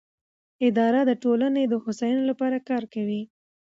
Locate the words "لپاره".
2.31-2.57